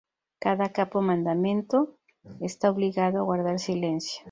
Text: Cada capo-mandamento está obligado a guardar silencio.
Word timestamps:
Cada 0.39 0.69
capo-mandamento 0.73 1.99
está 2.39 2.71
obligado 2.71 3.19
a 3.19 3.21
guardar 3.29 3.59
silencio. 3.59 4.19